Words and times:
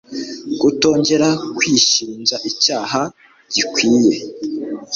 kutongera 0.59 1.29
kwishinja 1.57 2.35
icyaha 2.49 3.01
gikwiye 3.53 4.17